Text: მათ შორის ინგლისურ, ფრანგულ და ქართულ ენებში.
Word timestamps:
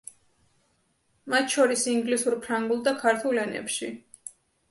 მათ 1.33 1.53
შორის 1.57 1.83
ინგლისურ, 1.91 2.37
ფრანგულ 2.47 2.81
და 2.89 2.93
ქართულ 3.05 3.43
ენებში. 3.45 3.93